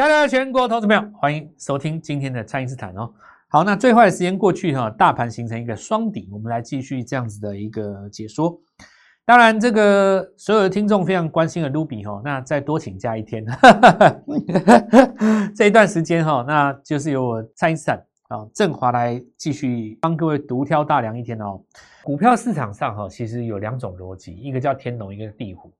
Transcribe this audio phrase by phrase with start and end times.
[0.00, 3.12] 亲爱的全国投资朋友，欢迎收听今天的蔡因斯坦哦。
[3.48, 8.58] 好，那最坏的时间过去哈，大盘形成一个双底，我们来继续这样子的一个解说。
[9.26, 13.44] 当然，这个所有的听众非常关心的 Ruby 哈，那再多请假一天，
[15.54, 21.60] 这一段时间哈，那就是由我蔡因斯坦啊振华来继续帮各位独挑大梁一天哦。
[22.02, 25.70] 股票市场上哈，其实有两种逻辑，一个叫天龙，一个地虎。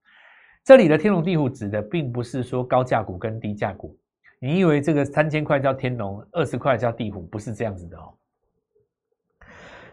[0.62, 3.96] 这里的天龙地虎指的并不是说高价股跟低价股。
[4.40, 8.14] 你以为这个三千块叫天龙，二十块叫地虎，不是这样子的哦。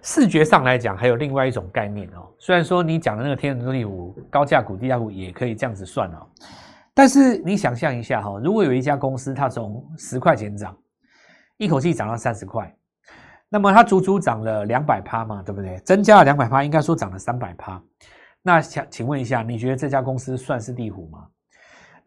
[0.02, 2.32] 视觉上来讲，还有另外一种概念哦。
[2.40, 6.26] 虽然说你讲的那个天龙地虎，高价股、低价股也可以这样子算哦，
[6.94, 10.78] 但是你想象一下哈，如果有一家公司它从十块钱涨，
[11.58, 12.74] 一口气涨到三十块，
[13.50, 15.78] 那么它足足涨了两百趴嘛，对不对？
[15.80, 17.84] 增加了两百趴，应该说涨了三百趴。
[18.42, 21.28] 那想请问一下，你觉得这家公司算是地虎吗？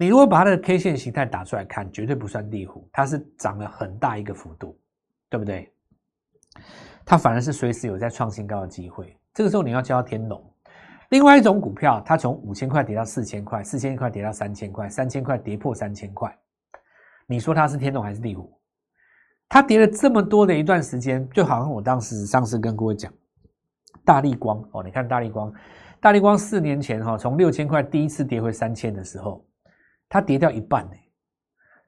[0.01, 4.75] 你如果把它的 K 线形态打出来看，绝对不算地虎，它是涨了很大一个幅度，
[5.29, 5.70] 对不对？
[7.05, 9.15] 它反而是随时有在创新高的机会。
[9.34, 10.43] 这个时候你要叫天龙。
[11.11, 16.34] 另外一种股票，它从五千块跌到四千块，四千块跌到三千块，三千块跌破三千块，
[17.27, 18.59] 你说它是天龙还是地虎？
[19.51, 23.12] 它跌了这么多的一段时间，就好像我当时上次跟各位讲，
[24.03, 25.53] 大力光哦，你看大力光，
[26.01, 29.45] 大力光四年前哈，从六千块第一次跌回三千的时候。
[30.11, 30.97] 它跌掉一半呢，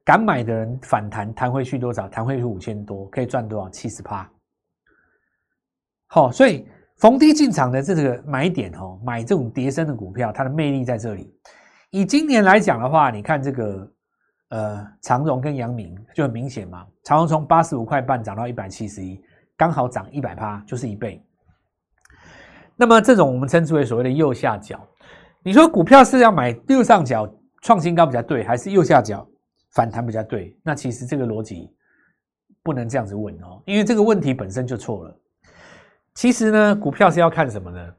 [0.05, 2.09] 敢买的人反弹弹回去多少？
[2.09, 3.69] 弹回去五千多，可以赚多少？
[3.69, 4.31] 七十趴。
[6.07, 6.65] 好，所以
[6.99, 11.35] 逢低进场的这个买点哦，买这种跌升的股票，它的魅力在这里。
[11.91, 13.93] 以今年来讲的话，你看这个
[14.51, 19.21] 呃长荣跟阳明就很明显嘛，长荣从八十五块半涨到一百七十一，
[19.57, 21.21] 刚好涨一百趴，就是一倍。
[22.77, 24.81] 那么这种我们称之为所谓的右下角，
[25.43, 27.29] 你说股票是要买右上角？
[27.63, 29.27] 创新高比较对，还是右下角
[29.71, 30.55] 反弹比较对？
[30.63, 31.71] 那其实这个逻辑
[32.63, 35.17] 不能这样子问哦，因为这个问题本身就错了。
[36.15, 37.95] 其实呢，股票是要看什么呢？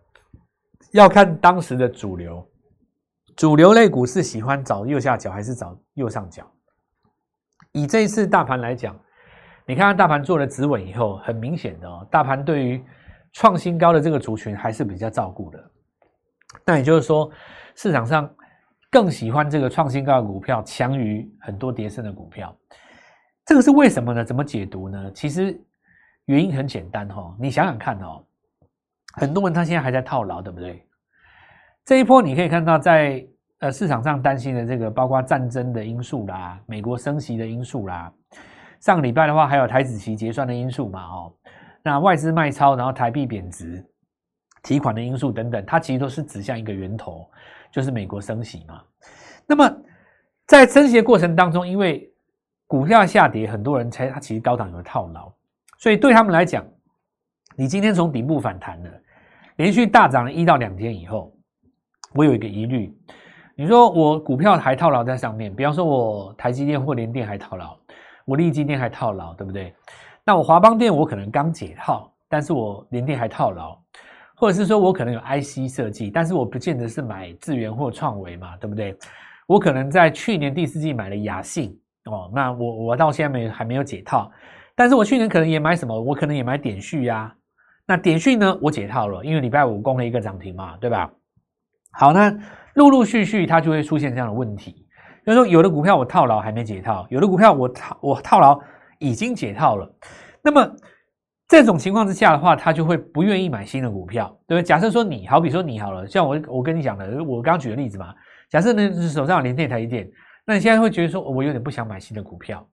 [0.91, 2.45] 要看当时的主流，
[3.35, 6.45] 主流类股是喜欢找右下角还是找右上角？
[7.71, 8.99] 以这一次大盘来讲，
[9.65, 12.83] 你看大盘做了止稳以后，很明显的哦，大盘对于
[13.31, 15.71] 创新高的这个族群还是比较照顾的。
[16.65, 17.31] 那也就是说，
[17.75, 18.29] 市场上。
[18.93, 22.55] 更喜欢这个创新高的股票，强于很多跌升的股票，
[23.43, 24.23] 这个是为什么呢？
[24.23, 25.11] 怎么解读呢？
[25.15, 25.59] 其实
[26.25, 28.23] 原因很简单哈，你想想看哦，
[29.15, 30.87] 很多人他现在还在套牢，对不对？
[31.83, 33.25] 这一波你可以看到，在
[33.61, 38.13] 呃市场上担心的这个，包括战争的因素啦，美国升息的因素啦，
[38.79, 41.33] 上个礼拜的话还有台子期结算的因素嘛，哦，
[41.81, 43.83] 那外资卖超，然后台币贬值，
[44.63, 47.29] 提款的因素等等，它其实都是指向一个源头。
[47.71, 48.83] 就是美国升息嘛，
[49.47, 49.67] 那么
[50.45, 52.07] 在升息的过程当中，因为
[52.67, 55.33] 股票下跌，很多人猜它其实高档有套牢，
[55.79, 56.63] 所以对他们来讲，
[57.55, 58.91] 你今天从底部反弹了，
[59.55, 61.35] 连续大涨了一到两天以后，
[62.13, 62.95] 我有一个疑虑，
[63.55, 67.75] 你说我股票还套牢在上面，比方说我台积电或联电还套牢，
[68.25, 69.73] 我力积电还套牢，对不对？
[70.23, 73.75] 那我华邦电我可能刚解套，但是我联电还套牢。
[74.35, 78.97] 或者是说我可能有 IC 设计，但是我不见得是买智源或创维嘛，对不对？
[79.47, 84.31] 我可能在去年第四季买了雅信哦，那我我到现在没还没有解套，
[84.75, 87.33] 但是我去年可能也买什么，我可能也买点序呀。
[87.85, 91.11] 那点序呢，我解套了，因为礼拜五攻了一个涨停嘛，对吧？
[91.91, 92.33] 好，那
[92.73, 94.85] 陆陆续续它就会出现这样的问题，
[95.25, 98.59] 就是说有的股票我套牢还没解套，有的股票我套我套牢
[98.99, 99.89] 已经解套了，
[100.41, 100.75] 那么。
[101.47, 104.63] 这种情况之下的话，他就会不愿意买新的股票，对不对？
[104.63, 108.13] 假设说你好比说你好了，像我我跟你讲的，我刚刚举的例子嘛。
[108.49, 110.09] 假设呢手上有连电、台积电，
[110.45, 112.65] 那你现在会觉得说，我有点不想买新的股票，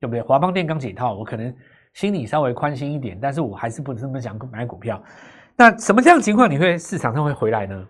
[0.00, 0.22] 对不对？
[0.22, 1.54] 华邦电刚解套，我可能
[1.92, 5.00] 心里稍微宽心一点，但是我还是不这么想买股票。
[5.54, 7.86] 那什么这样情况你会市场上会回来呢？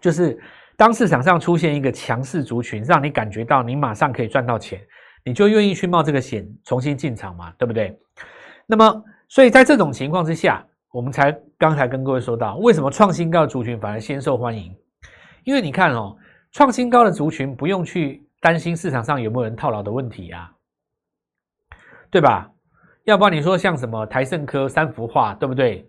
[0.00, 0.38] 就是
[0.76, 4.80] 当市场上出现一个强势族群，让你感觉到你马上可以赚到钱，
[5.24, 7.98] 你就愿意去冒这个险，重新进场嘛，对不对？
[8.66, 9.04] 那么。
[9.32, 14.76] 所以在这种情况之下，我们才刚才跟各位说到，为什么创新高的族群反而先受欢迎？
[15.44, 16.14] 因为你看哦，
[16.50, 20.52] 创新高的族群不用去担心市场上有没有人套牢的问题呀，
[22.10, 22.50] 对吧？
[23.04, 25.88] 要不然你说像什么台盛科、三幅画，对不对？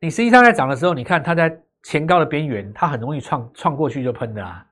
[0.00, 4.66] 你实际上在涨的时候，你看它在前高的边缘，它很容易创创过去就喷的啊。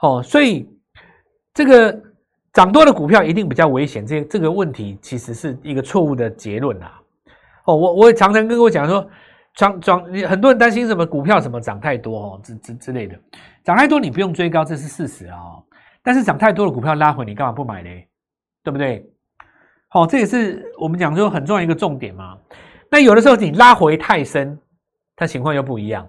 [0.00, 0.68] 哦，所以
[1.54, 1.98] 这个
[2.52, 7.00] 涨多的股票一定比较危险，这这个问题其实是一个错误的结论啊。
[7.66, 9.08] 哦，我我也常常跟我讲说，
[9.54, 13.16] 涨涨，很多人担心什么股票什么涨太多哦，之之之类的，
[13.62, 15.38] 涨太多你不用追高，这是事实啊。
[16.02, 17.90] 但是涨太多的股票拉回，你干嘛不买呢？
[18.64, 19.06] 对不对？
[19.88, 22.36] 好，这也是我们讲说很重要一个重点嘛。
[22.90, 24.58] 那有的时候你拉回太深，
[25.14, 26.08] 它情况又不一样。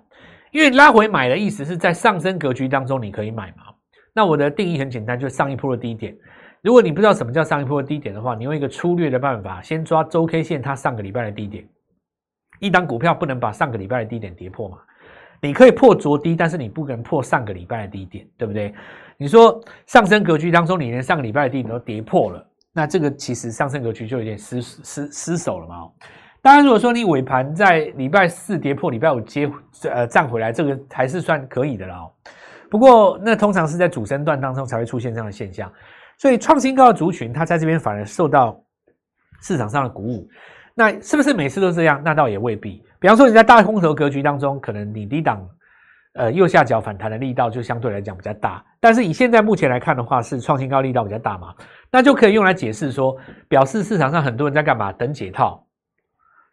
[0.51, 3.70] 因为拉回买的意思是在上升格局当中你可以买嘛。
[4.13, 6.15] 那我的定义很简单，就是上一波的低点。
[6.61, 11.67] 如果你不知道什么叫上一波的低点的话，你用一个粗略的办法，先抓周 K 线它上个礼拜的低点。
[12.59, 14.77] 一档股票不能把上个礼拜的低点跌破嘛？
[15.41, 18.71] 你可以破昨低，但是你不能破上个礼拜的低点，对不对？
[19.17, 22.47] 你说上升格局当中，你连上个礼拜的低点都跌破了。
[22.73, 25.89] 那这个其实上升格局就有点失失失手了嘛。
[26.43, 29.51] 当然，如果说你尾盘在礼拜四跌破，礼拜五接
[29.89, 32.11] 呃站回来，这个还是算可以的了。
[32.71, 35.69] 不过那通常是在主升段当中才会出现这样的现象。
[36.17, 38.63] 所以创新高的族群，它在这边反而受到
[39.41, 40.25] 市场上的鼓舞。
[40.73, 42.01] 那是不是每次都这样？
[42.03, 42.81] 那倒也未必。
[42.97, 45.45] 比方说你在大空头格局当中，可能你低档
[46.13, 48.63] 呃右下角反弹的力道就相对来讲比较大。
[48.79, 51.53] 但是以现在目前来看的话，是创新高力道比较大嘛？
[51.91, 53.17] 那就可以用来解释说，
[53.49, 54.93] 表示市场上很多人在干嘛？
[54.93, 55.61] 等解套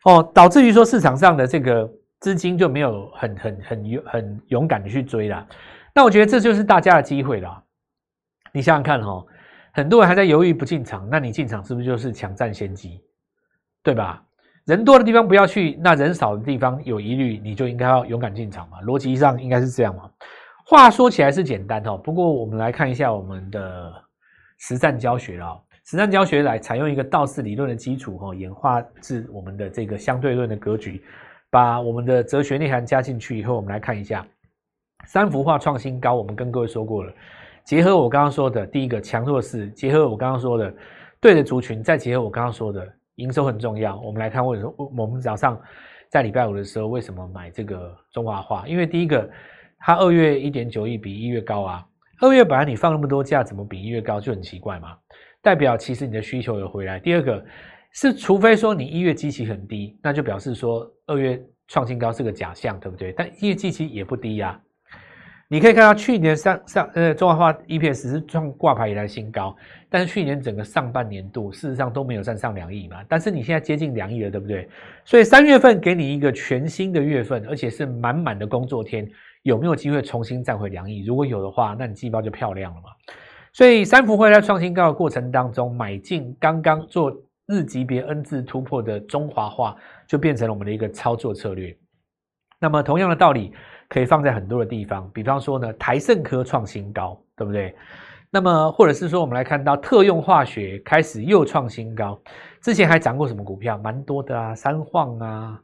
[0.04, 1.88] 哦，导致于说市场上的这个
[2.20, 5.46] 资金就没有很很很勇很勇敢的去追了。
[5.98, 7.60] 那我觉得这就是大家的机会了。
[8.52, 9.26] 你想想看哈，
[9.72, 13.02] 很多人还在犹豫不进场，那你进场是不是就是抢占先机？
[13.82, 14.22] 对吧？
[14.64, 18.80] 人多的地方不要去，那人少的地方有疑虑，你就应该要勇敢进场嘛。
[18.82, 20.08] 逻辑上应该是这样嘛。
[20.64, 23.92] 话说起来是简单哦，不过我们来看一下我们的。
[24.58, 31.02] 实战教学了，实战教学来采用一个道氏理论的基础哈，演化至我们的这个相对论的格局，
[31.50, 34.24] 把我们的哲学内涵加进去以后，我们来看一下
[35.06, 36.14] 三幅画创新高。
[36.14, 37.12] 我们跟各位说过了，
[37.64, 40.74] 结合我刚刚说的第一个强弱势，结合我刚刚说的
[41.20, 42.86] 对的族群，再结合我刚刚说的
[43.16, 43.98] 营收很重要。
[44.00, 45.60] 我们来看为什么我们早上
[46.08, 48.66] 在礼拜五的时候为什么买这个中华画？
[48.66, 49.28] 因为第一个
[49.78, 51.84] 它二月一点九亿比一月高啊。
[52.20, 54.96] 二月本来你放那么多假，怎么比一月高就很奇怪嘛？
[55.40, 56.98] 代表其实你的需求有回来。
[56.98, 57.44] 第二个
[57.92, 63.12] 是，除非说你一月基期很低，那就表示说二月创新高是个假象，对不对？
[63.12, 64.60] 但一月基期也不低呀。
[65.50, 69.56] 你可以看到去年上上呃中华化 EPS 是创挂牌以来新高，
[69.88, 72.98] 但是去年整个上半年度事实上都没有站上两亿嘛。
[73.08, 74.68] 但是你现在接近两亿了，对不对？
[75.06, 79.08] 所以三月份给你一个全新的月份，而且是满满的工作天。
[79.42, 81.02] 有没有机会重新站回两亿？
[81.06, 82.90] 如果有的话，那你季报就漂亮了嘛。
[83.54, 87.10] 所以三福会在创新高的过程当中买进刚刚做
[87.46, 89.74] 日级别 N 字突破的中华化，
[90.06, 91.74] 就变成了我们的一个操作策略。
[92.60, 93.52] 那么同样的道理
[93.88, 97.74] 可以放在很多的地方，比方说呢，台盛科创新高，对不对？
[98.30, 102.20] 那么或者是说，我们来看到特用化学开始又创新高，
[102.60, 103.78] 之前还涨过什么股票？
[103.78, 105.58] 蛮多的啊，三晃啊，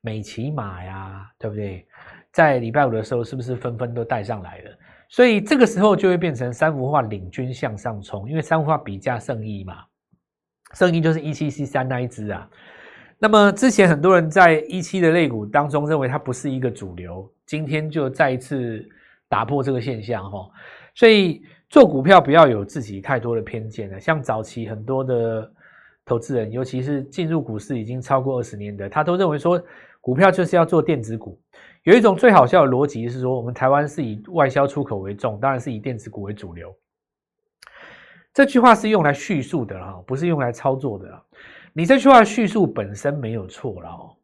[0.00, 1.86] 美骑马呀，对不对？
[2.32, 4.70] 在礼拜五的时候，是不是纷纷都带上来了？
[5.08, 9.84] 所以这个时候就会变成三幅画领军向上冲，因为三幅画比价胜意嘛，
[10.74, 12.50] 胜意就是一七 C 三那一只啊。
[13.18, 18.88] 那么之前很多人在一期的类股当中认为它不是一个主流，今天就再一次
[19.28, 20.48] 打破这个现象哈。
[20.94, 23.98] 所以做股票不要有自己太多的偏见了。
[23.98, 25.52] 像早期很多的
[26.04, 29.60] 投资人，尤其是进入股市已经超过二十年的，他都认为说
[30.00, 31.40] 股票就是要做电子股。
[31.82, 36.72] 有一种最好笑的逻辑是说，我们台湾是以外销出口为重，当然是以电子股为主流。
[38.32, 41.22] 这句话是用来叙述的哈，不是用来操作的。
[41.72, 44.14] 你这句话叙述本身没有错了哦。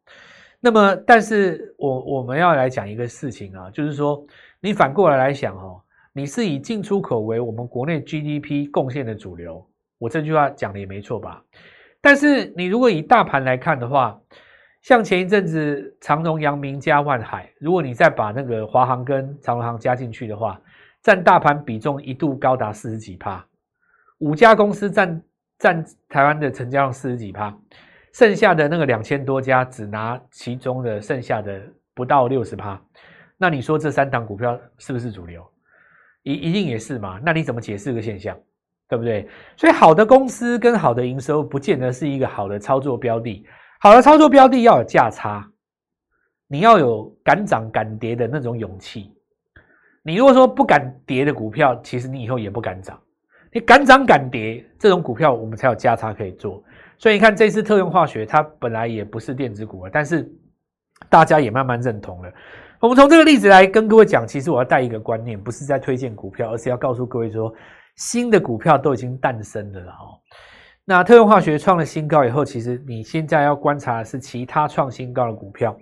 [0.59, 4.25] 那么，但是我我们要来讲一个事情啊，就是说，
[4.59, 9.63] 你反过来来想哦，你是以进出口为我们国内 GDP 贡献的主流，
[9.99, 11.43] 我这句话讲的也没错吧？
[12.01, 14.19] 但是你如果以大盘来看的话，
[14.81, 20.59] 像前一阵子长荣、阳明加万海，如果你再把那个华航跟长荣航加进去的话，
[21.03, 23.45] 占大盘比重一度高达四十几趴，
[24.17, 25.21] 五家公司占
[25.59, 27.55] 占台湾的成交量四十几趴，
[28.13, 31.61] 剩下的那个两千多家只拿其中的剩下的
[31.93, 32.81] 不到六十趴，
[33.37, 35.45] 那你说这三档股票是不是主流？
[36.23, 37.19] 一一定也是嘛？
[37.23, 38.37] 那你怎么解释这个现象？
[38.87, 39.27] 对不对？
[39.57, 43.43] 所以好的公司跟好的营收，不见得是一个好的操作标的。
[43.79, 45.47] 好的操作标的要有价差，
[46.47, 49.11] 你要有敢涨敢跌的那种勇气。
[50.03, 52.99] 你如果说不敢跌的股票，其实你以后也不敢涨。
[53.55, 56.61] 你敢涨敢跌这种股票，我们才有价差可以做。
[56.97, 60.29] 所以你看这次特用化学，它本来也不是电子股啊，但是
[61.09, 62.29] 大家也慢慢认同了。
[62.81, 67.49] 我们从这个例子来跟各位讲，其实我要带一个观念，不是在推荐股票，而是要告诉各位说，
[67.95, 70.19] 新的股票都已经诞生了哦。
[70.83, 75.73] 那特用化学创了新高以后，其实你现在要观察的是其他创新高的股票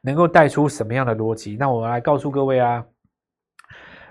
[0.00, 1.56] 能够带出什么样的逻辑。
[1.56, 2.84] 那我来告诉各位啊，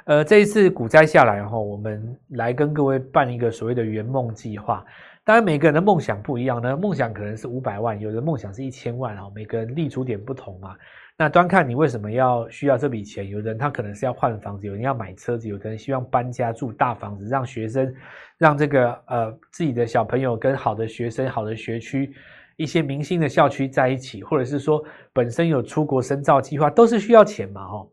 [0.09, 4.83] 呃，这一次股灾下来后，我们来跟各位办一个所谓的圆梦计划。
[5.23, 10.75] 当然，每个人的梦想不一样呢，梦想可能是五百万，有的梦想是一千万啊，每个人立足点不同嘛。
[11.15, 13.29] 那端看你为什么要需要这笔钱？
[13.29, 17.93] 有人他可能是要换房子，有人要买车子，有的人希望搬家住大房子，让学生
[18.39, 22.11] 让这个呃自己的小朋友跟好的学生、好的学区、
[22.57, 27.87] 一些明星的校区在一起，或者是说本身有出国深造计划，都是需要钱嘛，哈。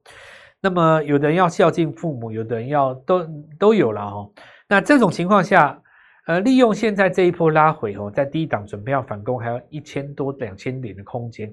[0.67, 3.25] 那么有的人要孝敬父母，有的人要都
[3.57, 4.29] 都有了哈。
[4.69, 5.81] 那这种情况下，
[6.27, 11.49] 呃，利用现在这一波拉回哦，在低档准备要反攻，还有一千多两千点的空间。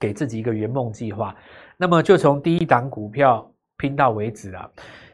[0.00, 1.32] 给自己一个圆梦计划，
[1.76, 4.68] 那么就从第一档股票拼到为止了。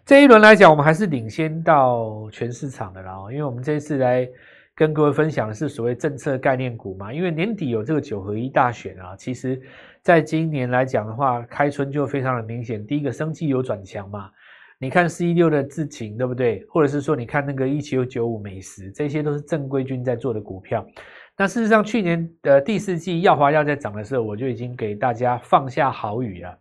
[0.07, 3.13] 这一轮来讲，我们还是领先到全市场的啦。
[3.31, 4.27] 因为我们这次来
[4.75, 7.13] 跟各位分享的是所谓政策概念股嘛。
[7.13, 9.61] 因为年底有这个九合一大选啊，其实
[10.03, 12.85] 在今年来讲的话，开春就非常的明显。
[12.87, 14.31] 第一个，生气有转强嘛。
[14.79, 16.65] 你看四一六的智勤，对不对？
[16.69, 20.85] 或者是说，你看那个一七九五美食，这些都是正规军在做的股票。
[21.37, 26.59] 那事实上，去年的第四季药华药在涨的时候，我就已经给大家放下好语了。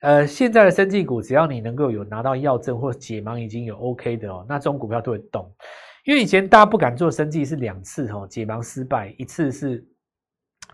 [0.00, 5.52] 呃，现在的生技股，只要你能够有拿到药证或解盲已经有 OK 的哦，那这种股票都会动。
[6.04, 9.84] 因为以前大家不敢做生计是两次哦，解盲失败，一次是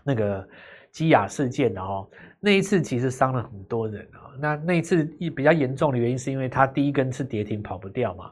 [0.03, 0.47] 那个
[0.91, 2.09] 基亚事件的哦，
[2.39, 4.33] 那一次其实伤了很多人啊。
[4.39, 5.03] 那那一次
[5.35, 8.31] 比较严重的原因是因为它第一根是跌停跑不掉嘛。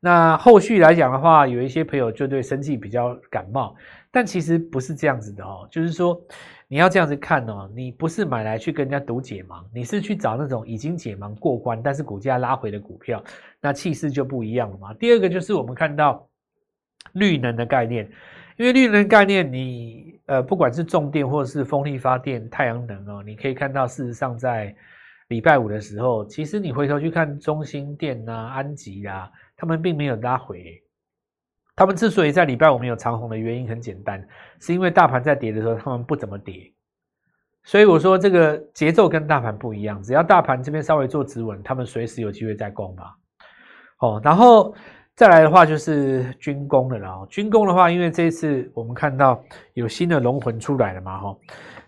[0.00, 3.76] 那后续来讲的话，有一些朋友就对生计比较感冒。
[4.12, 6.20] 但其实不是这样子的哦，就是说
[6.68, 13.24] 你要这样子看哦，你不是买来去跟人家赌解盲，你是去找那种已经解盲过关，但是股价拉回的股票，
[13.58, 14.92] 那气势就不一样了嘛。
[14.94, 16.28] 第二个就是我们看到
[17.14, 18.06] 绿能的概念，
[18.58, 24.76] 因为绿能概念，你呃不管是重电或者是风力发电、太阳能哦，你可以看到事实上在
[25.28, 30.81] 礼拜五的时候，其实你回头去看中兴电啊、安吉啊，他们并没有拉回。
[31.74, 34.22] 他们之所以在礼拜五没有长红的原因很简单，
[34.60, 36.72] 是因为大盘在跌的时候，他们不怎么跌。
[37.64, 43.04] 所以我说这个节奏跟大盘不一样，只要大盘这边稍微做止稳，他们随时有机会再攻嘛。
[44.00, 44.74] 哦，然后
[45.14, 47.24] 再来的话就是军工的了。
[47.30, 49.40] 军工的话，因为这一次我们看到
[49.74, 51.36] 有新的龙魂出来了嘛，哈。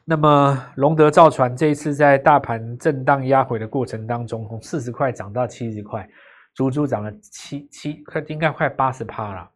[0.05, 6.09] 那么龙德造船这一次在大盘震荡压回的过程当中，从四十块涨到七十块，
[6.55, 9.51] 足足涨了七七，快应该快八十趴了。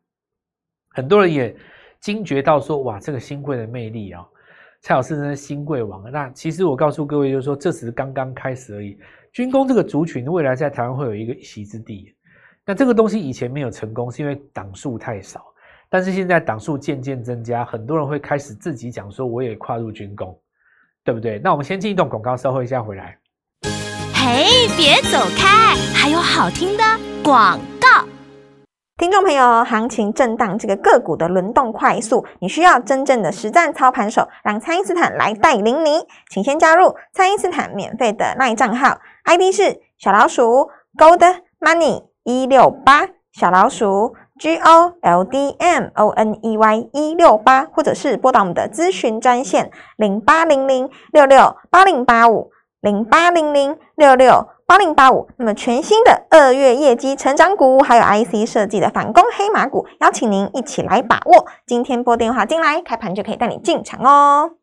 [0.98, 1.54] 很多人也
[2.00, 4.26] 惊觉到说，哇，这个新贵的魅力啊！
[4.80, 6.10] 蔡老师呢，新贵王。
[6.10, 8.98] 那其实我告诉各位，就是说，这只是刚刚开始而已。
[9.32, 12.12] 军工这个族群，未来在台湾会有一个一席之地。
[12.66, 15.44] 那这个东西以前没有成功，是因为档数太少。
[15.88, 20.36] 但是现在档数渐渐增加，很多人会开始自己讲说，我也跨入军工，
[21.04, 21.38] 对不对？
[21.38, 23.16] 那我们先进一段广告，稍后一下回来。
[24.12, 26.82] 嘿，别走开，还有好听的
[27.22, 27.97] 广告。
[28.98, 36.04] 听众朋友，行情震荡，这个个股的轮动快速，你需要真正的实战操盘手，让蔡因斯坦来带领你。
[36.28, 41.22] 请先加入蔡因斯坦免费的赖账号，ID 是小老鼠 Gold
[41.60, 52.50] Money 一六八，小老鼠 G O L D M O N E Y 一六八，或者是拨打我们的咨询专线零八零零六六八零八五
[52.80, 54.48] 零八零零六六。
[54.68, 61.46] 八零八五，那么全新的二月业绩成长股，还有 IC 设计的反攻黑马股，邀请您一起来把握。
[61.64, 64.56] 今天拨电话进来，开盘就可以带你进场哦。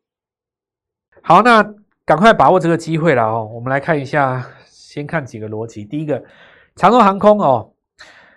[1.22, 3.50] 好，那赶快把握这个机会了哦。
[3.52, 5.84] 我们来看一下，先看几个逻辑。
[5.84, 6.22] 第一个，
[6.76, 7.72] 长荣航空哦，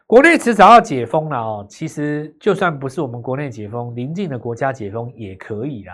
[0.07, 1.63] 国内迟早要解封了哦。
[1.69, 5.93] 其实就算不是我们国内解封，邻近的国家解封也可以啦，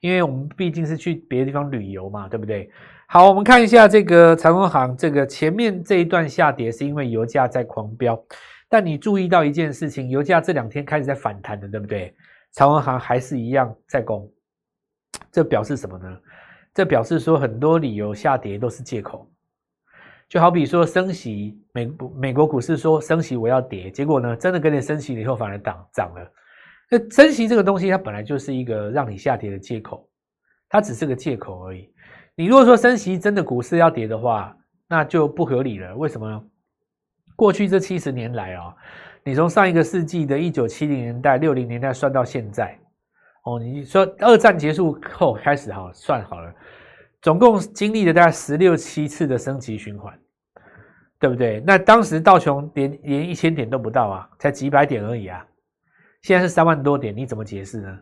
[0.00, 2.68] 因为我们毕竟是去别的地方旅游嘛，对不对？
[3.08, 8.20] 好，我们看一下这个长荣航，这个前面这一段下跌是因为油价在狂飙，
[8.68, 12.12] 但你注意到一件事情，油价这两天开始在反弹的，对不对？
[12.52, 14.28] 长荣航还是一样在攻，
[15.30, 16.18] 这表示什么呢？
[16.74, 19.30] 这表示说很多理由下跌都是借口，
[20.28, 26.32] 就好比说升息，美美国股市说升息我要跌，结果呢真的跟你升息了以后反而涨涨了。
[26.90, 30.08] 那升息这个东西它本来就是一个让你下跌的借口，
[30.68, 31.88] 它只是个借口而已。
[32.36, 34.54] 你如果说升息真的股市要跌的话，
[34.86, 35.96] 那就不合理了。
[35.96, 36.42] 为什么呢？
[37.34, 38.74] 过去这七十年来啊，
[39.24, 42.78] 你从上一个世纪的一九七零年代、六零年代算到现在，
[43.44, 46.54] 哦，你说二战结束后开始哈，算好了，
[47.22, 50.18] 总共经历了大概十六七次的升级循环，
[51.18, 51.62] 对不对？
[51.66, 55.46] 那当时道琼连连一千点都不到啊，才几百点而已啊，
[56.20, 57.98] 现在是三万多点，你怎么解释呢？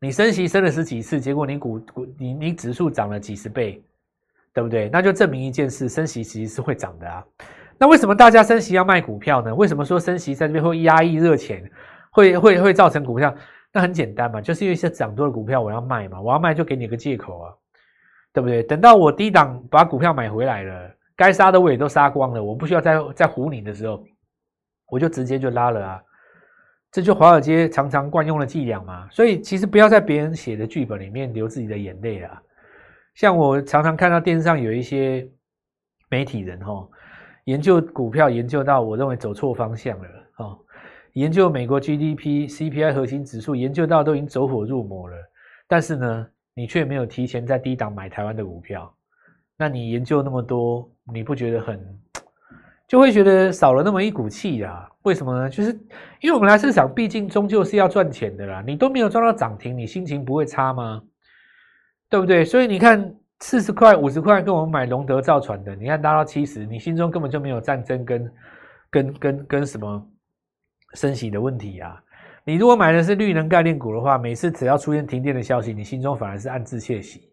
[0.00, 3.82] 你升息升了十几次，结果你股股你你指数涨了几十倍，
[4.52, 4.88] 对不对？
[4.90, 7.24] 那就证明一件事，升息其实是会涨的啊。
[7.78, 9.54] 那为什么大家升息要卖股票呢？
[9.54, 11.68] 为什么说升息在这边会压抑热钱，
[12.12, 13.34] 会会会造成股票？
[13.72, 17.52] 那很简单嘛，就是因为是涨多的股票我要卖嘛，我要卖就给你个借口啊，
[18.32, 18.62] 对不对？
[18.62, 24.02] 等到我低档把股票买回来了，该杀的我也都杀光了，我不需要再再唬你的时候，
[24.88, 26.02] 我就直接就拉了啊。
[26.90, 29.08] 这就华尔街常常惯用的伎俩嘛。
[29.10, 32.42] 所以其实不要在别人写的剧本里面流自己的眼泪啊。
[33.14, 35.28] 像我常常看到电视上有一些
[36.08, 36.88] 媒体人哈，
[37.44, 40.58] 研究股票研究到我认为走错方向了哦。
[41.14, 45.16] 研究美国 GDP、CPI 核心指数，研究到都已经走火入魔了，
[45.66, 48.94] 但是呢，你却没有提前在低档买台湾的股票，
[49.56, 51.80] 那你研究那么多，你不觉得很，
[52.88, 54.88] 就会觉得少了那么一股气啊？
[55.02, 55.48] 为什么呢？
[55.48, 55.70] 就是
[56.20, 58.64] 因为我们来市场，毕竟终究是要赚钱的啦。
[58.66, 61.00] 你都没有赚到涨停，你心情不会差吗？
[62.08, 62.44] 对不对？
[62.44, 68.32] 所以你看，四十块、五十块跟我们买龙德造船的，你看拉到七十，你心中根本就没有战争跟
[68.90, 70.04] 跟跟跟什么？
[70.94, 72.02] 升息的问题啊，
[72.44, 77.30] 你如果买的是绿能概念股的话，每次只要出现停电的消息，你心中反而是暗自窃喜，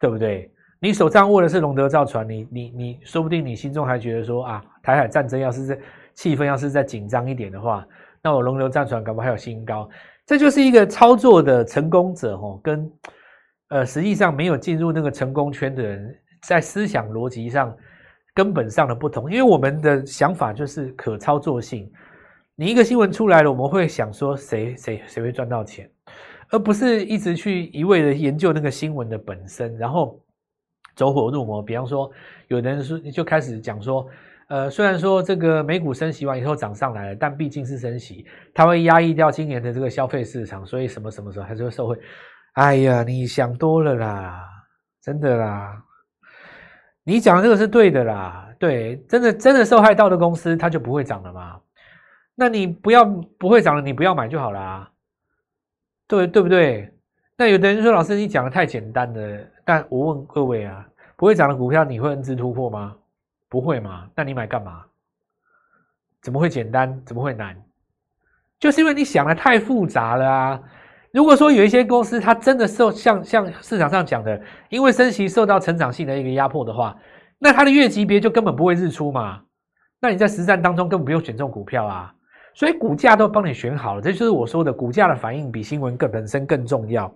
[0.00, 0.52] 对不对？
[0.84, 5.78] 你手上握的是龙德造船，你你你说不定你心中还觉得说啊，台海战争要是在
[6.12, 7.86] 气氛要是再紧张一点的话，
[8.22, 9.88] 那我龙德造船搞不好还有新高。
[10.26, 12.92] 这就是一个操作的成功者哦，跟
[13.70, 17.74] 呃实际上没有进入那个成功圈的人，在思想逻辑上
[18.34, 21.90] 根本上的不同，因为我们的想法就是可操作性。
[22.56, 25.90] 你一个新闻出来了，我们会想说谁谁谁会赚到钱，
[26.50, 30.20] 而不是一直去一味的研究那个新闻的本身，然后
[30.94, 31.62] 走火入魔。
[31.62, 32.10] 比方说，
[32.48, 34.06] 有人说就开始讲说，
[34.48, 41.98] 呃，虽然说这个美股升息完以后涨上来了，但毕竟是升息，它会压抑掉今年的这个消费市场，所以什么什么时候还是会受惠。
[42.52, 44.48] 哎呀，你想多了啦，
[45.02, 45.82] 真的啦，
[47.02, 51.60] 你讲这个是对的啦，对，真的真的受害到的公司，它就不会涨了嘛？
[52.36, 54.88] 那你不要不会涨了，你不要买就好了，
[56.06, 56.93] 对对不对？
[57.36, 62.94] 那有的人说老师你讲的太简单了，但我问各位啊，不会涨的股票你会认知突破吗？
[63.48, 64.08] 不会嘛？
[64.14, 64.82] 那你买干嘛？
[66.22, 67.00] 怎么会简单？
[67.04, 67.56] 怎么会难？
[68.60, 70.60] 就是因为你想的太复杂了啊！
[71.10, 76.96] 如果说有一些公司它真的受像像市场上讲的，因为升息受到成长性的一个压迫的话，
[77.38, 79.42] 那它的月级别就根本不会日出嘛？
[80.00, 82.14] 那你在实战当中根本不用选中股票啊！
[82.54, 87.12] 所以股价都帮你选好了，这就是我说的股价的反应比新闻更本身更重要。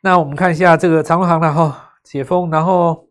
[0.00, 3.06] 那我们看一下这个长隆行了哈，解封，然后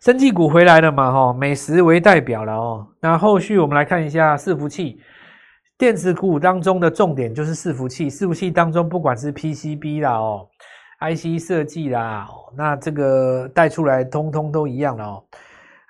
[0.00, 2.86] 生技股回来了嘛哈，美食为代表了哦。
[3.00, 5.00] 那后续我们来看一下伺服器
[5.78, 10.46] 电子股当中的重点就是伺服器，伺服器当中不管是 PCB 啦哦
[11.00, 15.24] ，IC 设计啦，那这个带出来通通都一样了哦。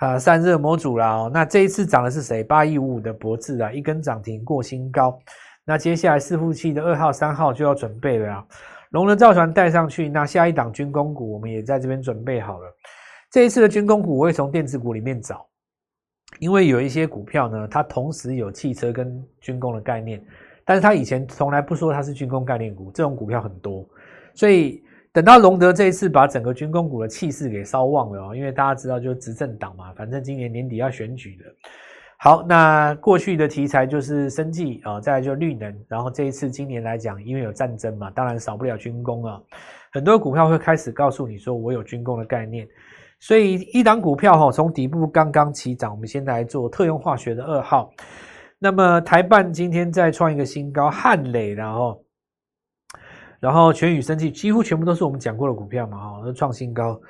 [0.02, 2.42] 啊，散热模组啦，哦，那这一次涨的是谁？
[2.42, 5.16] 八一五五的博智啊，一根涨停过新高。
[5.64, 8.44] 那接下来伺服器的二号、三号就要准备了啊。
[8.90, 12.66] 龙能造船带上去，那下一档军工股我们也在这边准备好了。
[13.30, 15.46] 这一次的军工股我会从电子股里面找，
[16.40, 20.20] 因为有一些股票呢，它同时有汽车跟军工的概念，
[20.64, 23.88] 但是它以前从来不说它是军工概念股，这种股票很多，
[24.34, 24.82] 所以。
[25.12, 31.44] 等到隆德这一次把整个军工股的气势给烧旺了哦，因为大家知道就是执政党嘛，反正今年年底要选举的。
[32.16, 39.38] 好，那过去的题材就是生计啊，再来就绿能，然后这一次今年来讲，因为有战争嘛，当然少不了军工啊。
[39.92, 42.66] 很多股票会开始告诉你说我有军工的概念，
[43.20, 47.90] 所以一档股票哈，从底部刚刚起涨，我们先来做特用化学的二号。
[48.58, 52.01] 那么台办今天再创一个新高，汉磊然后。
[53.42, 57.00] 然后全宇生技，几乎全部都是我们讲过的股票嘛，哈，都创新高。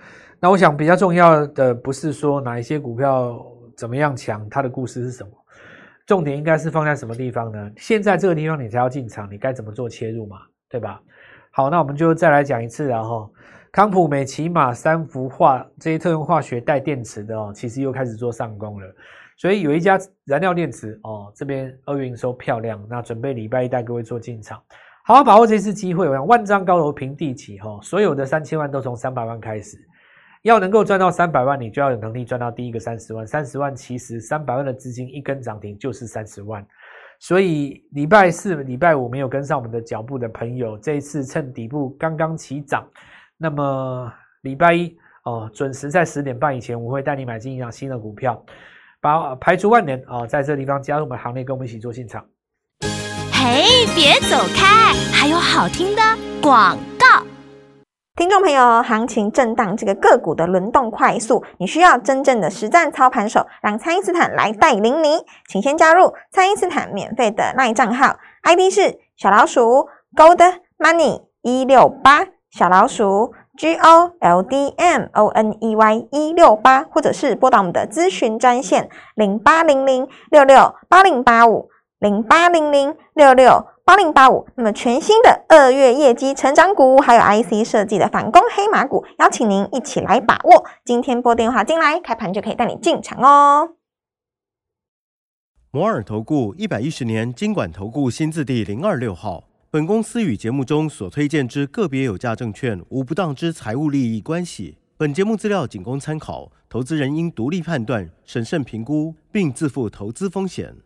[0.41, 3.39] 那我想比较重要的不是说哪一些股票
[3.77, 5.31] 怎么样强，它的故事是什么，
[6.07, 7.71] 重点应该是放在什么地方呢？
[7.77, 10.39] 现在这个地方你才要进场，你该怎么做切入嘛，
[10.71, 11.03] 对吧？
[11.51, 13.31] 好，那我们就再来讲一次，然后
[13.71, 18.87] 康普美、奇马、三氟化这些特用化学带电池的哦，其实又开始做上攻了。
[19.37, 24.59] 所以有一家燃料电池哦，这边二月营收漂亮，那准备礼拜一带各位做进场。
[25.05, 29.77] 好好把握这次机会，我想万丈高楼平地起，哈，所有的三千万都从三百万开始，
[30.43, 33.27] 要能够赚到三百万，你就要有能力赚到第一个三十万。
[33.27, 36.65] 三十万其实三百万的资金一根涨停就是三十万，
[37.19, 42.87] 所以礼拜四、礼拜五没有跟上我们的脚步的朋友，这一次趁底部刚刚起涨，
[43.37, 44.13] 那么
[44.43, 48.41] 礼拜一哦，准时在十点半以前，我会带你买进一张新的股票，
[49.01, 52.25] 把排除万难啊，在这地方加入我们行列，跟我们一起做进场。
[53.45, 53.65] 嘿，
[53.97, 56.03] 别走开，还有好听的
[56.41, 57.27] 广告。
[58.15, 65.27] 听众朋友，行情震荡，这个个股的轮动快速，你需要真正的实战操盘手，让蔡因斯坦来带领你。
[65.49, 81.72] 请先加入蔡因斯坦免费的赖账号，ID 是小老鼠 Gold Money 一六八，小老鼠 G O L D M O N E Y 一六八，或者是拨打我们的咨询专线零八零零六六八零八五
[82.03, 83.65] 零八零零六六。
[83.85, 90.65] 八零八五，那么全新的二月业绩成长股，还有 IC 设计的反攻黑马股，邀请您一起来把握。
[90.85, 93.75] 今天拨电话进来，开盘就可以带你进场哦。
[95.71, 99.45] 摩尔投顾一百一十年经管投顾新字第零二六号。
[99.71, 104.79] 本公司与节目中所推荐之个别有价证券无不当之财务利益关系。
[104.97, 110.77] 本节目资料仅供参考，投资人应独立判断、审慎评估，并自负投资风险。